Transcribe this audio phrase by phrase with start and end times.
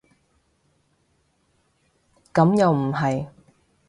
[2.33, 3.27] 咁又唔係